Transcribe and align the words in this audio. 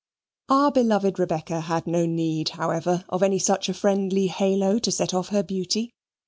Our 0.49 0.71
beloved 0.71 1.19
Rebecca 1.19 1.59
had 1.61 1.85
no 1.85 2.07
need, 2.07 2.49
however, 2.49 3.05
of 3.09 3.21
any 3.21 3.37
such 3.37 3.69
a 3.69 3.73
friendly 3.75 4.25
halo 4.29 4.79
to 4.79 4.91
set 4.91 5.13
off 5.13 5.27
her 5.29 5.43
beauty. 5.43 5.93